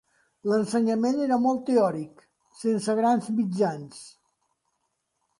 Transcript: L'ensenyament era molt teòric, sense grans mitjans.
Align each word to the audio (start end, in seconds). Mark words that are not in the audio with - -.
L'ensenyament 0.51 1.17
era 1.25 1.37
molt 1.43 1.59
teòric, 1.67 2.23
sense 2.61 2.95
grans 3.01 3.27
mitjans. 3.41 4.01